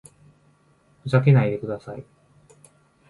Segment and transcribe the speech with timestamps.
[1.03, 2.03] ふざけないでください